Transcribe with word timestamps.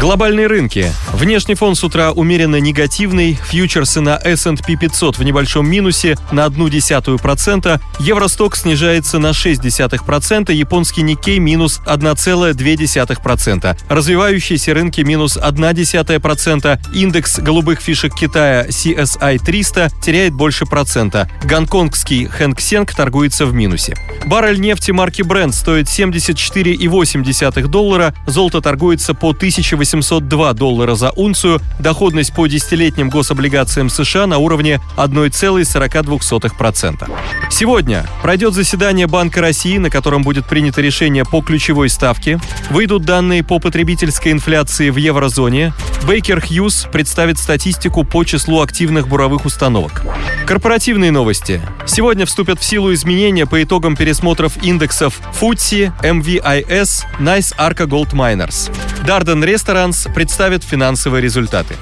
Глобальные 0.00 0.46
рынки. 0.46 0.90
Внешний 1.12 1.54
фон 1.54 1.74
с 1.74 1.84
утра 1.84 2.12
умеренно 2.12 2.56
негативный. 2.56 3.38
Фьючерсы 3.50 4.00
на 4.00 4.16
S&P 4.16 4.76
500 4.76 5.18
в 5.18 5.22
небольшом 5.22 5.68
минусе 5.68 6.16
на 6.32 6.46
0,1%. 6.46 7.78
Евросток 7.98 8.56
снижается 8.56 9.18
на 9.18 9.32
0,6%. 9.32 10.54
Японский 10.54 11.02
Никей 11.02 11.38
минус 11.38 11.82
1,2%. 11.84 13.76
Развивающиеся 13.90 14.72
рынки 14.72 15.02
минус 15.02 15.36
0,1%. 15.36 16.80
Индекс 16.94 17.38
голубых 17.38 17.82
фишек 17.82 18.14
Китая 18.14 18.68
CSI 18.68 19.38
300 19.38 19.90
теряет 20.00 20.32
больше 20.32 20.64
процента. 20.64 21.28
Гонконгский 21.44 22.24
Хэнк 22.24 22.94
торгуется 22.94 23.44
в 23.44 23.52
минусе. 23.52 23.94
Баррель 24.24 24.60
нефти 24.62 24.92
марки 24.92 25.20
Brent 25.20 25.52
стоит 25.52 25.88
74,8 25.88 27.68
доллара. 27.68 28.14
Золото 28.26 28.62
торгуется 28.62 29.12
по 29.12 29.28
1800 29.28 29.89
802 29.90 30.52
доллара 30.52 30.94
за 30.94 31.10
унцию, 31.10 31.60
доходность 31.80 32.32
по 32.32 32.46
десятилетним 32.46 33.10
гособлигациям 33.10 33.90
США 33.90 34.26
на 34.26 34.38
уровне 34.38 34.80
1,42%. 34.96 37.10
Сегодня 37.50 38.06
пройдет 38.22 38.54
заседание 38.54 39.08
Банка 39.08 39.40
России, 39.40 39.78
на 39.78 39.90
котором 39.90 40.22
будет 40.22 40.46
принято 40.46 40.80
решение 40.80 41.24
по 41.24 41.42
ключевой 41.42 41.88
ставке, 41.88 42.38
выйдут 42.70 43.04
данные 43.04 43.42
по 43.42 43.58
потребительской 43.58 44.30
инфляции 44.32 44.90
в 44.90 44.96
еврозоне, 44.96 45.72
Бейкер 46.06 46.40
Хьюз 46.40 46.86
представит 46.90 47.38
статистику 47.38 48.04
по 48.04 48.24
числу 48.24 48.62
активных 48.62 49.08
буровых 49.08 49.44
установок. 49.44 50.02
Корпоративные 50.46 51.10
новости. 51.10 51.60
Сегодня 51.86 52.26
вступят 52.26 52.60
в 52.60 52.64
силу 52.64 52.92
изменения 52.92 53.46
по 53.46 53.62
итогам 53.62 53.96
пересмотров 53.96 54.62
индексов 54.62 55.20
FTSE, 55.40 55.92
MVIS, 56.02 57.04
Nice 57.20 57.54
Arca 57.56 57.86
Gold 57.86 58.12
Miners. 58.12 58.70
Darden 59.06 59.44
Restaurants 59.80 60.12
представит 60.12 60.62
финансовые 60.62 61.22
результаты. 61.22 61.74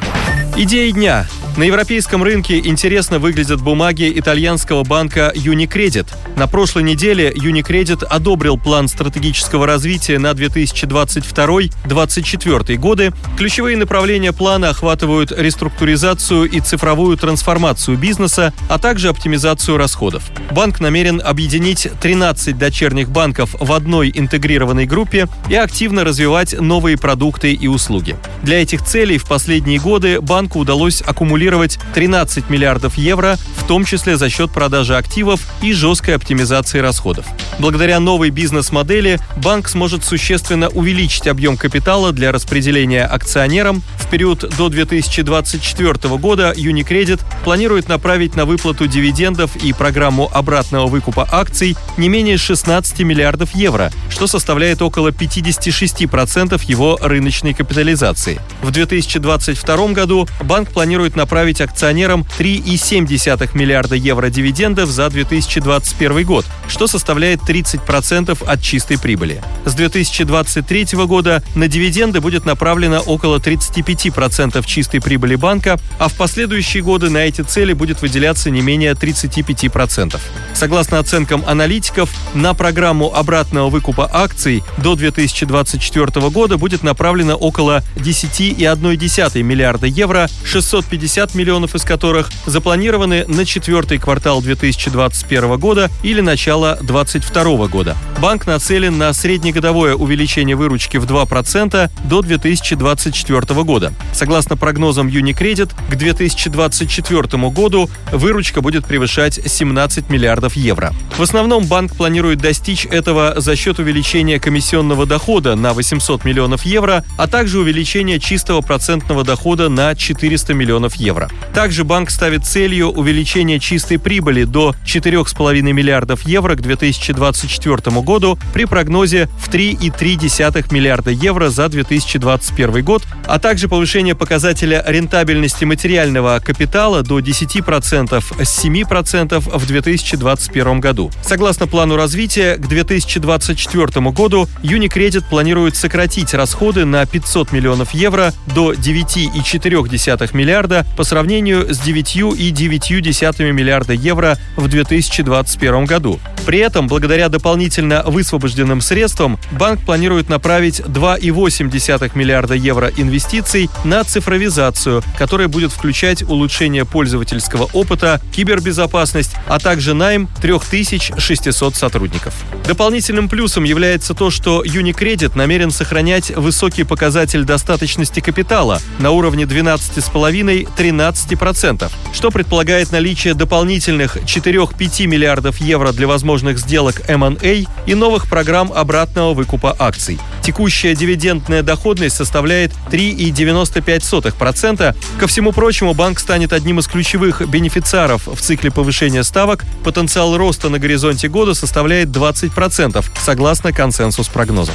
Идеи 0.56 0.92
дня. 0.92 1.26
На 1.58 1.64
европейском 1.64 2.22
рынке 2.22 2.60
интересно 2.60 3.18
выглядят 3.18 3.60
бумаги 3.60 4.12
итальянского 4.14 4.84
банка 4.84 5.32
Unicredit. 5.34 6.06
На 6.36 6.46
прошлой 6.46 6.84
неделе 6.84 7.32
Unicredit 7.32 8.04
одобрил 8.04 8.56
план 8.56 8.86
стратегического 8.86 9.66
развития 9.66 10.20
на 10.20 10.30
2022-2024 10.34 12.76
годы. 12.76 13.12
Ключевые 13.36 13.76
направления 13.76 14.32
плана 14.32 14.68
охватывают 14.68 15.32
реструктуризацию 15.32 16.48
и 16.48 16.60
цифровую 16.60 17.16
трансформацию 17.16 17.98
бизнеса, 17.98 18.52
а 18.68 18.78
также 18.78 19.08
оптимизацию 19.08 19.78
расходов. 19.78 20.30
Банк 20.52 20.78
намерен 20.78 21.20
объединить 21.24 21.88
13 22.00 22.56
дочерних 22.56 23.10
банков 23.10 23.56
в 23.58 23.72
одной 23.72 24.12
интегрированной 24.14 24.86
группе 24.86 25.26
и 25.48 25.56
активно 25.56 26.04
развивать 26.04 26.54
новые 26.60 26.96
продукты 26.96 27.52
и 27.52 27.66
услуги. 27.66 28.14
Для 28.44 28.62
этих 28.62 28.84
целей 28.84 29.18
в 29.18 29.26
последние 29.26 29.80
годы 29.80 30.20
банку 30.20 30.60
удалось 30.60 31.02
аккумулировать 31.04 31.47
аккумулировать 31.48 31.78
13 31.94 32.50
миллиардов 32.50 32.98
евро, 32.98 33.38
в 33.56 33.66
том 33.66 33.84
числе 33.84 34.16
за 34.16 34.28
счет 34.28 34.50
продажи 34.50 34.96
активов 34.96 35.40
и 35.62 35.72
жесткой 35.72 36.14
оптимизации 36.16 36.78
расходов. 36.78 37.24
Благодаря 37.58 38.00
новой 38.00 38.30
бизнес-модели 38.30 39.18
банк 39.36 39.68
сможет 39.68 40.04
существенно 40.04 40.68
увеличить 40.68 41.26
объем 41.26 41.56
капитала 41.56 42.12
для 42.12 42.32
распределения 42.32 43.04
акционерам. 43.04 43.82
В 43.98 44.10
период 44.10 44.44
до 44.56 44.68
2024 44.68 46.16
года 46.16 46.52
Unicredit 46.56 47.20
планирует 47.44 47.88
направить 47.88 48.36
на 48.36 48.44
выплату 48.44 48.86
дивидендов 48.86 49.56
и 49.56 49.72
программу 49.72 50.30
обратного 50.32 50.86
выкупа 50.86 51.28
акций 51.30 51.76
не 51.96 52.08
менее 52.08 52.36
16 52.38 53.00
миллиардов 53.00 53.54
евро, 53.54 53.90
что 54.10 54.26
составляет 54.26 54.82
около 54.82 55.08
56% 55.08 56.60
его 56.66 56.98
рыночной 57.00 57.54
капитализации. 57.54 58.40
В 58.62 58.70
2022 58.70 59.88
году 59.88 60.28
банк 60.42 60.70
планирует 60.70 61.16
направить 61.16 61.37
направить 61.38 61.60
акционерам 61.60 62.26
3,7 62.36 63.50
миллиарда 63.54 63.94
евро 63.94 64.28
дивидендов 64.28 64.88
за 64.90 65.08
2021 65.08 66.26
год, 66.26 66.44
что 66.66 66.88
составляет 66.88 67.42
30% 67.42 68.44
от 68.44 68.60
чистой 68.60 68.98
прибыли. 68.98 69.40
С 69.64 69.74
2023 69.74 70.86
года 71.06 71.44
на 71.54 71.68
дивиденды 71.68 72.20
будет 72.20 72.44
направлено 72.44 72.98
около 72.98 73.38
35% 73.38 74.66
чистой 74.66 75.00
прибыли 75.00 75.36
банка, 75.36 75.78
а 76.00 76.08
в 76.08 76.14
последующие 76.14 76.82
годы 76.82 77.08
на 77.08 77.18
эти 77.18 77.42
цели 77.42 77.72
будет 77.72 78.02
выделяться 78.02 78.50
не 78.50 78.60
менее 78.60 78.94
35%. 78.94 80.18
Согласно 80.54 80.98
оценкам 80.98 81.44
аналитиков, 81.46 82.10
на 82.34 82.52
программу 82.54 83.14
обратного 83.14 83.70
выкупа 83.70 84.10
акций 84.12 84.64
до 84.78 84.96
2024 84.96 86.30
года 86.30 86.58
будет 86.58 86.82
направлено 86.82 87.36
около 87.36 87.84
10,1 87.94 89.42
миллиарда 89.44 89.86
евро, 89.86 90.28
650 90.44 91.27
50 91.28 91.34
миллионов 91.34 91.74
из 91.74 91.84
которых 91.84 92.30
запланированы 92.46 93.24
на 93.26 93.44
четвертый 93.44 93.98
квартал 93.98 94.40
2021 94.40 95.58
года 95.58 95.90
или 96.02 96.20
начало 96.20 96.78
2022 96.80 97.68
года. 97.68 97.96
Банк 98.20 98.46
нацелен 98.46 98.98
на 98.98 99.12
среднегодовое 99.12 99.94
увеличение 99.94 100.56
выручки 100.56 100.96
в 100.96 101.04
2% 101.04 101.90
до 102.04 102.22
2024 102.22 103.62
года. 103.64 103.92
Согласно 104.12 104.56
прогнозам 104.56 105.08
Unicredit, 105.08 105.70
к 105.90 105.96
2024 105.96 107.50
году 107.50 107.90
выручка 108.12 108.60
будет 108.60 108.86
превышать 108.86 109.40
17 109.44 110.10
миллиардов 110.10 110.54
евро. 110.54 110.92
В 111.16 111.22
основном 111.22 111.66
банк 111.66 111.94
планирует 111.94 112.38
достичь 112.38 112.86
этого 112.86 113.34
за 113.36 113.56
счет 113.56 113.78
увеличения 113.78 114.40
комиссионного 114.40 115.06
дохода 115.06 115.54
на 115.56 115.72
800 115.74 116.24
миллионов 116.24 116.64
евро, 116.64 117.04
а 117.16 117.26
также 117.26 117.58
увеличения 117.58 118.18
чистого 118.18 118.60
процентного 118.60 119.24
дохода 119.24 119.68
на 119.68 119.94
400 119.94 120.54
миллионов 120.54 120.94
евро 120.94 121.07
евро. 121.08 121.30
Также 121.54 121.84
банк 121.84 122.10
ставит 122.10 122.44
целью 122.44 122.88
увеличение 122.90 123.58
чистой 123.58 123.98
прибыли 123.98 124.44
до 124.44 124.74
4,5 124.84 125.62
миллиардов 125.72 126.26
евро 126.26 126.54
к 126.54 126.60
2024 126.60 128.00
году 128.02 128.38
при 128.52 128.66
прогнозе 128.66 129.28
в 129.40 129.48
3,3 129.48 130.72
миллиарда 130.72 131.10
евро 131.10 131.48
за 131.48 131.68
2021 131.68 132.84
год, 132.84 133.02
а 133.26 133.38
также 133.38 133.68
повышение 133.68 134.14
показателя 134.14 134.84
рентабельности 134.86 135.64
материального 135.64 136.40
капитала 136.44 137.02
до 137.02 137.20
10% 137.20 138.44
с 138.44 138.64
7% 138.64 139.58
в 139.58 139.66
2021 139.66 140.80
году. 140.80 141.10
Согласно 141.22 141.66
плану 141.66 141.96
развития, 141.96 142.56
к 142.56 142.68
2024 142.68 144.10
году 144.10 144.46
Unicredit 144.62 145.24
планирует 145.30 145.74
сократить 145.76 146.34
расходы 146.34 146.84
на 146.84 147.06
500 147.06 147.52
миллионов 147.52 147.94
евро 147.94 148.34
до 148.54 148.74
9,4 148.74 150.36
миллиарда 150.36 150.86
по 150.98 151.04
сравнению 151.04 151.72
с 151.72 151.78
9,9 151.78 153.52
миллиарда 153.52 153.92
евро 153.92 154.36
в 154.56 154.66
2021 154.66 155.84
году. 155.84 156.18
При 156.44 156.58
этом, 156.58 156.88
благодаря 156.88 157.28
дополнительно 157.28 158.02
высвобожденным 158.04 158.80
средствам, 158.80 159.38
банк 159.52 159.80
планирует 159.84 160.28
направить 160.28 160.80
2,8 160.80 162.10
миллиарда 162.16 162.54
евро 162.54 162.90
инвестиций 162.96 163.70
на 163.84 164.02
цифровизацию, 164.02 165.04
которая 165.16 165.46
будет 165.46 165.70
включать 165.70 166.24
улучшение 166.24 166.84
пользовательского 166.84 167.68
опыта, 167.74 168.20
кибербезопасность, 168.32 169.36
а 169.46 169.60
также 169.60 169.94
найм 169.94 170.28
3600 170.40 171.76
сотрудников. 171.76 172.34
Дополнительным 172.66 173.28
плюсом 173.28 173.62
является 173.62 174.14
то, 174.14 174.30
что 174.30 174.64
Unicredit 174.64 175.36
намерен 175.36 175.70
сохранять 175.70 176.30
высокий 176.34 176.82
показатель 176.82 177.44
достаточности 177.44 178.18
капитала 178.18 178.80
на 178.98 179.12
уровне 179.12 179.44
12,5-13 179.44 180.87
13%, 180.88 181.90
что 182.12 182.30
предполагает 182.30 182.92
наличие 182.92 183.34
дополнительных 183.34 184.16
4-5 184.16 185.06
миллиардов 185.06 185.60
евро 185.60 185.92
для 185.92 186.06
возможных 186.06 186.58
сделок 186.58 187.02
M&A 187.08 187.64
и 187.86 187.94
новых 187.94 188.28
программ 188.28 188.72
обратного 188.72 189.34
выкупа 189.34 189.74
акций. 189.78 190.18
Текущая 190.42 190.94
дивидендная 190.94 191.62
доходность 191.62 192.16
составляет 192.16 192.72
3,95%. 192.90 194.96
Ко 195.18 195.26
всему 195.26 195.52
прочему, 195.52 195.94
банк 195.94 196.18
станет 196.18 196.52
одним 196.52 196.78
из 196.78 196.86
ключевых 196.86 197.46
бенефициаров 197.48 198.26
в 198.26 198.40
цикле 198.40 198.70
повышения 198.70 199.24
ставок. 199.24 199.64
Потенциал 199.84 200.36
роста 200.36 200.70
на 200.70 200.78
горизонте 200.78 201.28
года 201.28 201.54
составляет 201.54 202.08
20%, 202.08 203.04
согласно 203.20 203.72
консенсус-прогнозам. 203.72 204.74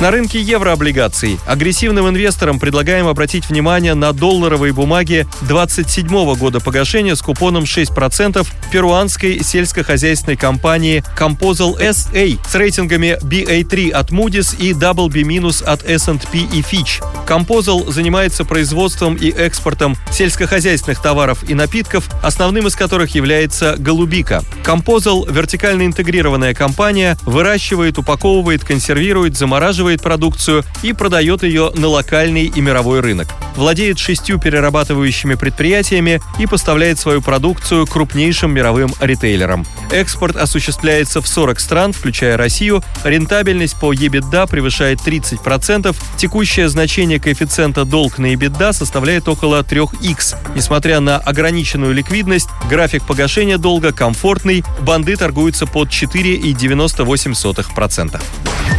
На 0.00 0.10
рынке 0.10 0.40
еврооблигаций 0.40 1.38
агрессивным 1.46 2.08
инвесторам 2.08 2.58
предлагаем 2.58 3.06
обратить 3.06 3.48
внимание 3.48 3.94
на 3.94 4.12
долларовые 4.12 4.72
бумаги 4.72 5.28
27 5.42 6.34
года 6.34 6.58
погашения 6.58 7.14
с 7.14 7.22
купоном 7.22 7.64
6% 7.64 8.44
перуанской 8.72 9.44
сельскохозяйственной 9.44 10.36
компании 10.36 11.04
Composal 11.16 11.78
SA 11.78 12.36
с 12.44 12.54
рейтингами 12.56 13.16
BA3 13.22 13.90
от 13.90 14.10
Moody's 14.10 14.56
и 14.58 14.72
WB- 14.72 15.64
от 15.64 15.84
S&P 15.84 16.38
и 16.38 16.62
Fitch. 16.62 17.00
Composal 17.32 17.90
занимается 17.90 18.44
производством 18.44 19.14
и 19.14 19.30
экспортом 19.30 19.96
сельскохозяйственных 20.10 21.00
товаров 21.00 21.48
и 21.48 21.54
напитков, 21.54 22.10
основным 22.22 22.66
из 22.66 22.76
которых 22.76 23.14
является 23.14 23.76
голубика. 23.78 24.42
Composal– 24.62 25.32
вертикально 25.32 25.86
интегрированная 25.86 26.52
компания, 26.52 27.16
выращивает, 27.22 27.96
упаковывает, 27.96 28.66
консервирует, 28.66 29.38
замораживает 29.38 30.02
продукцию 30.02 30.62
и 30.82 30.92
продает 30.92 31.42
ее 31.42 31.72
на 31.74 31.88
локальный 31.88 32.52
и 32.54 32.60
мировой 32.60 33.00
рынок. 33.00 33.28
Владеет 33.56 33.98
шестью 33.98 34.38
перерабатывающими 34.38 35.34
предприятиями 35.34 36.20
и 36.38 36.46
поставляет 36.46 36.98
свою 36.98 37.22
продукцию 37.22 37.86
крупнейшим 37.86 38.52
мировым 38.52 38.92
ритейлерам. 39.00 39.66
Экспорт 39.90 40.36
осуществляется 40.36 41.22
в 41.22 41.28
40 41.28 41.60
стран, 41.60 41.92
включая 41.94 42.36
Россию. 42.36 42.82
Рентабельность 43.04 43.78
по 43.78 43.94
EBITDA 43.94 44.48
превышает 44.48 45.00
30%. 45.00 45.96
Текущее 46.18 46.68
значение 46.68 47.21
коэффициента 47.22 47.84
долг 47.84 48.18
на 48.18 48.34
EBITDA 48.34 48.72
составляет 48.72 49.28
около 49.28 49.62
3х. 49.62 50.36
Несмотря 50.54 51.00
на 51.00 51.16
ограниченную 51.16 51.94
ликвидность, 51.94 52.48
график 52.68 53.06
погашения 53.06 53.56
долга 53.56 53.92
комфортный, 53.92 54.64
банды 54.80 55.16
торгуются 55.16 55.66
под 55.66 55.88
4,98%. 55.88 58.20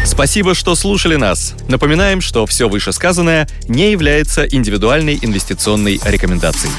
Спасибо, 0.06 0.54
что 0.54 0.76
слушали 0.76 1.16
нас. 1.16 1.56
Напоминаем, 1.68 2.22
что 2.22 2.46
все 2.46 2.70
вышесказанное 2.70 3.48
не 3.68 3.92
является 3.92 4.44
индивидуальной 4.44 5.18
инвестиционной 5.22 6.00
рекомендацией. 6.04 6.74